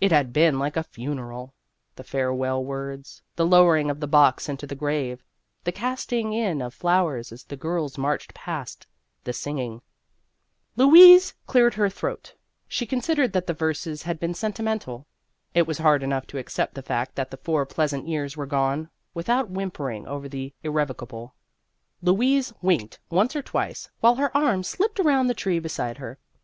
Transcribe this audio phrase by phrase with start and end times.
[0.00, 1.54] It had been like a funeral
[1.94, 5.22] the farewell words, the lowering of the box into the grave,
[5.62, 8.88] the casting in of flowers as the girls marched past,
[9.22, 9.80] the singing.
[10.74, 15.06] Louise cleared 212 Vassar Studies her throat; she considered that the verses had been sentimental.
[15.54, 18.90] It was hard enough to accept the fact that the four pleasant years were gone,
[19.14, 21.36] without whimpering over the irrecoverable.
[22.02, 26.18] Louise winked once or twice while her arm slipped around the tree beside her.